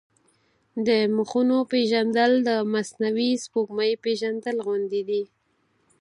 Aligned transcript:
د 0.87 0.89
مخونو 1.15 1.57
پېژندل 1.71 2.31
د 2.47 2.49
مصنوعي 2.73 3.31
سپوږمۍ 3.43 3.91
پېژندل 4.03 4.55
غوندې 4.65 5.01
دي. 5.09 5.23